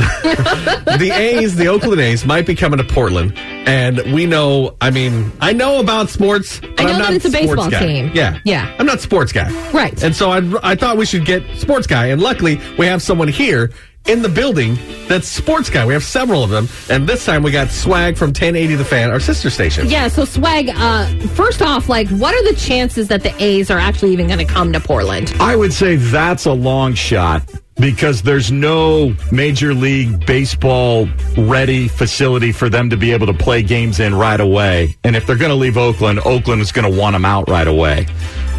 The 0.00 1.10
A's, 1.14 1.56
the 1.56 1.68
Oakland 1.68 2.00
A's, 2.00 2.24
might 2.24 2.46
be 2.46 2.54
coming 2.54 2.78
to 2.78 2.84
Portland, 2.84 3.32
and 3.36 4.00
we 4.12 4.26
know. 4.26 4.76
I 4.80 4.90
mean, 4.90 5.32
I 5.40 5.52
know 5.52 5.80
about 5.80 6.08
sports. 6.10 6.60
But 6.60 6.80
I 6.80 6.84
know 6.84 6.90
am 6.92 6.98
that 7.00 7.12
it's 7.14 7.24
a 7.24 7.30
baseball 7.30 7.70
guy. 7.70 7.80
team. 7.80 8.10
Yeah, 8.14 8.38
Yeah. 8.44 8.74
I'm 8.78 8.86
not 8.86 9.00
sports 9.00 9.32
guy. 9.32 9.50
Right. 9.72 10.02
And 10.02 10.14
so 10.14 10.30
I, 10.30 10.40
I 10.62 10.74
thought 10.74 10.96
we 10.96 11.06
should 11.06 11.24
get 11.24 11.42
sports 11.56 11.86
guy, 11.86 12.06
and 12.06 12.20
luckily 12.20 12.60
we 12.78 12.86
have 12.86 13.02
someone 13.02 13.28
here 13.28 13.70
in 14.06 14.22
the 14.22 14.28
building 14.30 14.78
that's 15.08 15.28
sports 15.28 15.68
guy. 15.68 15.84
We 15.84 15.92
have 15.92 16.02
several 16.04 16.42
of 16.42 16.50
them, 16.50 16.68
and 16.88 17.06
this 17.06 17.24
time 17.24 17.42
we 17.42 17.50
got 17.50 17.70
Swag 17.70 18.16
from 18.16 18.28
1080 18.28 18.76
The 18.76 18.84
Fan, 18.84 19.10
our 19.10 19.20
sister 19.20 19.50
station. 19.50 19.88
Yeah, 19.90 20.08
so 20.08 20.24
Swag, 20.24 20.70
uh, 20.74 21.06
first 21.34 21.60
off, 21.60 21.88
like, 21.88 22.08
what 22.08 22.34
are 22.34 22.50
the 22.50 22.58
chances 22.58 23.08
that 23.08 23.22
the 23.22 23.34
A's 23.42 23.70
are 23.70 23.78
actually 23.78 24.12
even 24.12 24.26
going 24.26 24.38
to 24.38 24.44
come 24.46 24.72
to 24.72 24.80
Portland? 24.80 25.34
I 25.38 25.54
would 25.54 25.72
say 25.72 25.96
that's 25.96 26.46
a 26.46 26.52
long 26.52 26.94
shot 26.94 27.42
because 27.80 28.22
there's 28.22 28.52
no 28.52 29.14
Major 29.32 29.72
League 29.72 30.26
Baseball 30.26 31.08
ready 31.36 31.88
facility 31.88 32.52
for 32.52 32.68
them 32.68 32.90
to 32.90 32.96
be 32.96 33.12
able 33.12 33.26
to 33.26 33.34
play 33.34 33.62
games 33.62 34.00
in 34.00 34.14
right 34.14 34.40
away. 34.40 34.96
And 35.04 35.16
if 35.16 35.26
they're 35.26 35.36
going 35.36 35.50
to 35.50 35.56
leave 35.56 35.78
Oakland, 35.78 36.20
Oakland 36.24 36.60
is 36.60 36.72
going 36.72 36.90
to 36.90 36.98
want 36.98 37.14
them 37.14 37.24
out 37.24 37.48
right 37.48 37.66
away. 37.66 38.06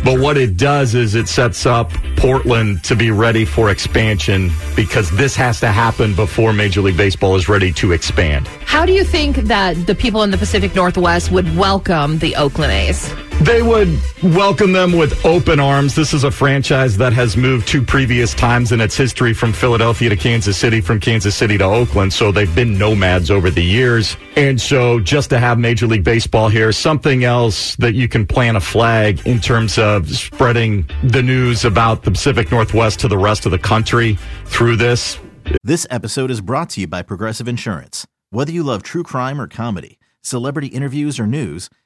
But 0.03 0.19
what 0.19 0.35
it 0.37 0.57
does 0.57 0.95
is 0.95 1.13
it 1.13 1.27
sets 1.27 1.67
up 1.67 1.91
Portland 2.17 2.83
to 2.85 2.95
be 2.95 3.11
ready 3.11 3.45
for 3.45 3.69
expansion 3.69 4.49
because 4.75 5.11
this 5.11 5.35
has 5.35 5.59
to 5.59 5.67
happen 5.67 6.15
before 6.15 6.53
Major 6.53 6.81
League 6.81 6.97
Baseball 6.97 7.35
is 7.35 7.47
ready 7.47 7.71
to 7.73 7.91
expand. 7.91 8.47
How 8.65 8.85
do 8.85 8.93
you 8.93 9.03
think 9.03 9.35
that 9.37 9.85
the 9.85 9.93
people 9.93 10.23
in 10.23 10.31
the 10.31 10.37
Pacific 10.37 10.73
Northwest 10.73 11.31
would 11.31 11.55
welcome 11.55 12.17
the 12.17 12.35
Oakland 12.35 12.71
A's? 12.71 13.13
They 13.41 13.63
would 13.63 13.99
welcome 14.21 14.71
them 14.71 14.91
with 14.91 15.25
open 15.25 15.59
arms. 15.59 15.95
This 15.95 16.13
is 16.13 16.23
a 16.23 16.29
franchise 16.29 16.97
that 16.97 17.11
has 17.13 17.35
moved 17.35 17.67
two 17.67 17.81
previous 17.81 18.35
times 18.35 18.71
in 18.71 18.79
its 18.79 18.95
history 18.95 19.33
from 19.33 19.51
Philadelphia 19.51 20.09
to 20.09 20.15
Kansas 20.15 20.55
City, 20.55 20.79
from 20.79 20.99
Kansas 20.99 21.35
City 21.35 21.57
to 21.57 21.63
Oakland. 21.63 22.13
So 22.13 22.31
they've 22.31 22.53
been 22.53 22.77
nomads 22.77 23.31
over 23.31 23.49
the 23.49 23.63
years. 23.63 24.15
And 24.35 24.61
so 24.61 24.99
just 24.99 25.31
to 25.31 25.39
have 25.39 25.57
Major 25.57 25.87
League 25.87 26.03
Baseball 26.03 26.49
here, 26.49 26.71
something 26.71 27.23
else 27.23 27.75
that 27.77 27.95
you 27.95 28.07
can 28.07 28.27
plant 28.27 28.57
a 28.57 28.61
flag 28.61 29.25
in 29.25 29.39
terms 29.39 29.79
of 29.79 30.07
spreading 30.11 30.87
the 31.03 31.23
news 31.23 31.65
about 31.65 32.03
the 32.03 32.11
Pacific 32.11 32.51
Northwest 32.51 32.99
to 32.99 33.07
the 33.07 33.17
rest 33.17 33.47
of 33.47 33.51
the 33.51 33.59
country 33.59 34.19
through 34.45 34.75
this. 34.75 35.17
This 35.63 35.87
episode 35.89 36.29
is 36.29 36.41
brought 36.41 36.69
to 36.71 36.81
you 36.81 36.87
by 36.87 37.01
Progressive 37.01 37.47
Insurance. 37.47 38.05
Whether 38.29 38.51
you 38.51 38.61
love 38.61 38.83
true 38.83 39.01
crime 39.01 39.41
or 39.41 39.47
comedy, 39.47 39.97
celebrity 40.21 40.67
interviews 40.67 41.19
or 41.19 41.25
news, 41.25 41.69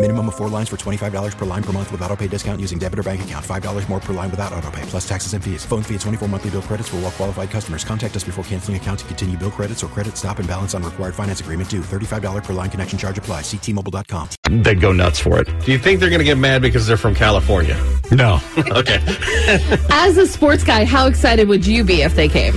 Minimum 0.00 0.28
of 0.28 0.36
four 0.36 0.48
lines 0.48 0.68
for 0.68 0.76
$25 0.76 1.36
per 1.36 1.44
line 1.44 1.62
per 1.62 1.72
month 1.72 1.90
with 1.90 2.00
auto 2.02 2.14
pay 2.14 2.28
discount 2.28 2.60
using 2.60 2.78
debit 2.78 3.00
or 3.00 3.02
bank 3.02 3.22
account. 3.22 3.44
$5 3.44 3.88
more 3.88 3.98
per 3.98 4.12
line 4.12 4.30
without 4.30 4.52
auto 4.52 4.70
pay, 4.70 4.82
plus 4.82 5.08
taxes 5.08 5.34
and 5.34 5.42
fees. 5.42 5.64
Phone 5.64 5.82
fee 5.82 5.96
at 5.96 6.02
24 6.02 6.28
monthly 6.28 6.50
bill 6.50 6.62
credits 6.62 6.88
for 6.88 6.96
all 6.96 7.02
well 7.02 7.10
qualified 7.10 7.50
customers. 7.50 7.82
Contact 7.82 8.14
us 8.14 8.22
before 8.22 8.44
canceling 8.44 8.76
account 8.76 9.00
to 9.00 9.04
continue 9.06 9.36
bill 9.36 9.50
credits 9.50 9.82
or 9.82 9.88
credit 9.88 10.16
stop 10.16 10.38
and 10.38 10.46
balance 10.46 10.72
on 10.72 10.84
required 10.84 11.16
finance 11.16 11.40
agreement 11.40 11.68
due. 11.68 11.80
$35 11.80 12.44
per 12.44 12.52
line 12.52 12.70
connection 12.70 12.96
charge 12.96 13.18
apply. 13.18 13.40
Ctmobile.com. 13.40 14.28
They'd 14.62 14.80
go 14.80 14.92
nuts 14.92 15.18
for 15.18 15.40
it. 15.40 15.48
Do 15.64 15.72
you 15.72 15.78
think 15.78 15.98
they're 15.98 16.10
going 16.10 16.20
to 16.20 16.24
get 16.24 16.38
mad 16.38 16.62
because 16.62 16.86
they're 16.86 16.96
from 16.96 17.16
California? 17.16 17.76
No. 18.12 18.38
okay. 18.68 19.02
As 19.90 20.16
a 20.16 20.28
sports 20.28 20.62
guy, 20.62 20.84
how 20.84 21.08
excited 21.08 21.48
would 21.48 21.66
you 21.66 21.82
be 21.82 22.02
if 22.02 22.14
they 22.14 22.28
came? 22.28 22.54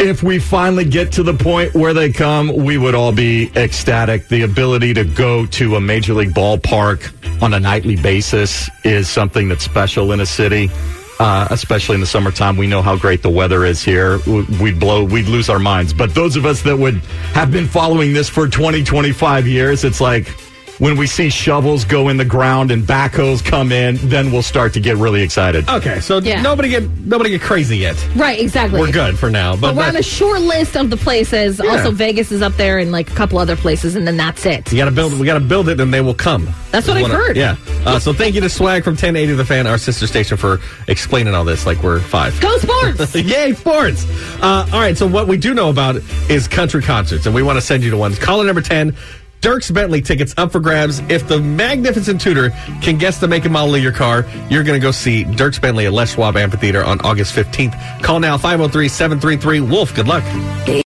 If 0.00 0.22
we 0.22 0.38
finally 0.38 0.84
get 0.84 1.12
to 1.12 1.22
the 1.22 1.34
point 1.34 1.74
where 1.74 1.92
they 1.92 2.10
come, 2.10 2.54
we 2.56 2.78
would 2.78 2.94
all 2.94 3.12
be 3.12 3.50
ecstatic. 3.54 4.28
The 4.28 4.42
ability 4.42 4.94
to 4.94 5.04
go 5.04 5.44
to 5.46 5.76
a 5.76 5.80
major 5.80 6.14
league 6.14 6.30
ballpark 6.30 7.12
on 7.42 7.52
a 7.52 7.60
nightly 7.60 7.96
basis 7.96 8.70
is 8.82 9.08
something 9.08 9.48
that's 9.48 9.62
special 9.62 10.12
in 10.12 10.20
a 10.20 10.26
city. 10.26 10.70
Uh, 11.18 11.46
especially 11.50 11.96
in 11.96 12.00
the 12.00 12.06
summertime, 12.06 12.56
we 12.56 12.66
know 12.66 12.80
how 12.80 12.96
great 12.96 13.20
the 13.20 13.28
weather 13.28 13.66
is 13.66 13.82
here. 13.82 14.18
We'd 14.58 14.80
blow, 14.80 15.04
we'd 15.04 15.26
lose 15.26 15.50
our 15.50 15.58
minds. 15.58 15.92
But 15.92 16.14
those 16.14 16.34
of 16.34 16.46
us 16.46 16.62
that 16.62 16.78
would 16.78 16.96
have 17.34 17.52
been 17.52 17.66
following 17.66 18.14
this 18.14 18.26
for 18.26 18.48
20, 18.48 18.82
25 18.82 19.46
years, 19.46 19.84
it's 19.84 20.00
like 20.00 20.34
when 20.80 20.96
we 20.96 21.06
see 21.06 21.28
shovels 21.30 21.84
go 21.84 22.08
in 22.08 22.16
the 22.16 22.24
ground 22.24 22.70
and 22.72 22.82
backhoes 22.82 23.44
come 23.44 23.70
in, 23.70 23.96
then 24.08 24.32
we'll 24.32 24.42
start 24.42 24.72
to 24.72 24.80
get 24.80 24.96
really 24.96 25.22
excited. 25.22 25.68
Okay, 25.68 26.00
so 26.00 26.18
Yeah. 26.18 26.42
nobody 26.42 26.68
get 26.70 26.82
nobody 27.06 27.30
get 27.30 27.42
crazy 27.42 27.76
yet. 27.78 27.96
Right, 28.16 28.40
exactly. 28.40 28.80
We're 28.80 28.90
good 28.90 29.18
for 29.18 29.30
now, 29.30 29.52
but, 29.54 29.60
But 29.68 29.76
we're 29.76 29.88
on 29.88 29.96
a 29.96 30.02
short 30.02 30.40
list 30.40 30.76
of 30.76 30.90
the 30.90 30.96
places. 30.96 31.60
Yeah. 31.62 31.70
Also, 31.70 31.92
Vegas 31.92 32.32
is 32.32 32.42
up 32.42 32.56
there 32.56 32.78
and 32.78 32.90
like 32.90 33.08
a 33.10 33.14
couple 33.14 33.38
other 33.38 33.54
places, 33.56 33.94
and 33.94 34.06
then 34.06 34.16
that's 34.16 34.44
it. 34.46 34.72
you 34.72 34.78
got 34.78 34.86
to 34.86 34.90
build. 34.90 35.16
We 35.20 35.26
got 35.26 35.34
to 35.34 35.40
build 35.40 35.68
it, 35.68 35.78
and 35.80 35.92
they 35.94 36.00
will 36.00 36.14
come. 36.14 36.48
That's 36.72 36.88
what 36.88 36.96
I've 36.96 37.06
I- 37.10 37.14
heard. 37.14 37.36
Yeah. 37.36 37.56
Uh, 37.84 37.98
so 37.98 38.12
thank 38.12 38.34
you 38.34 38.40
to 38.40 38.48
Swag 38.48 38.82
from 38.82 38.92
1080 38.94 39.34
The 39.34 39.44
Fan, 39.44 39.66
our 39.66 39.78
sister 39.78 40.06
station, 40.06 40.36
for 40.36 40.60
explaining 40.88 41.34
all 41.34 41.44
this 41.44 41.66
like 41.66 41.82
we're 41.82 42.00
five. 42.00 42.38
Go 42.40 42.56
sports! 42.58 43.14
Yay, 43.14 43.52
sports! 43.54 44.06
Uh, 44.40 44.66
all 44.72 44.80
right, 44.80 44.96
so 44.96 45.06
what 45.06 45.28
we 45.28 45.36
do 45.36 45.52
know 45.54 45.68
about 45.68 45.96
is 46.30 46.48
country 46.48 46.82
concerts, 46.82 47.26
and 47.26 47.34
we 47.34 47.42
want 47.42 47.56
to 47.58 47.60
send 47.62 47.82
you 47.84 47.90
to 47.90 47.96
one. 47.96 48.14
Caller 48.14 48.44
number 48.46 48.60
10, 48.62 48.96
Dierks 49.40 49.72
Bentley 49.72 50.02
tickets 50.02 50.34
up 50.36 50.52
for 50.52 50.60
grabs. 50.60 50.98
If 51.08 51.26
the 51.26 51.40
magnificent 51.40 52.20
tutor 52.20 52.50
can 52.82 52.98
guess 52.98 53.18
the 53.18 53.26
make 53.26 53.44
and 53.44 53.52
model 53.54 53.74
of 53.74 53.82
your 53.82 53.92
car, 53.92 54.26
you're 54.50 54.64
going 54.64 54.78
to 54.78 54.82
go 54.82 54.90
see 54.90 55.24
Dierks 55.24 55.58
Bentley 55.58 55.86
at 55.86 55.94
Les 55.94 56.12
Schwab 56.12 56.36
Amphitheater 56.36 56.84
on 56.84 57.00
August 57.00 57.34
15th. 57.34 58.02
Call 58.02 58.20
now 58.20 58.36
503 58.36 58.88
733 58.88 59.60
Wolf. 59.60 59.94
Good 59.94 60.06
luck. 60.06 60.24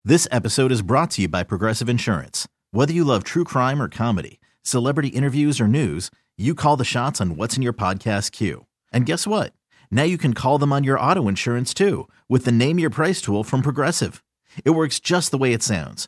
This 0.04 0.28
episode 0.32 0.72
is 0.72 0.82
brought 0.82 1.12
to 1.12 1.22
you 1.22 1.28
by 1.28 1.44
Progressive 1.44 1.90
Insurance. 1.90 2.48
Whether 2.72 2.92
you 2.92 3.04
love 3.04 3.24
true 3.24 3.44
crime 3.44 3.80
or 3.80 3.88
comedy, 3.88 4.40
celebrity 4.64 5.10
interviews 5.10 5.62
or 5.62 5.68
news, 5.68 6.10
you 6.36 6.56
call 6.56 6.76
the 6.76 6.84
shots 6.84 7.22
on 7.22 7.36
what's 7.36 7.56
in 7.56 7.62
your 7.62 7.74
podcast 7.74 8.32
queue. 8.32 8.66
And 8.92 9.06
guess 9.06 9.28
what? 9.28 9.54
Now 9.92 10.04
you 10.04 10.18
can 10.18 10.34
call 10.34 10.58
them 10.58 10.74
on 10.74 10.84
your 10.84 11.00
auto 11.00 11.28
insurance 11.28 11.72
too 11.72 12.08
with 12.28 12.46
the 12.46 12.52
Name 12.52 12.80
Your 12.80 12.90
Price 12.90 13.22
tool 13.22 13.44
from 13.44 13.62
Progressive. 13.62 14.24
It 14.66 14.72
works 14.72 15.00
just 15.00 15.30
the 15.30 15.38
way 15.38 15.54
it 15.54 15.62
sounds. 15.62 16.08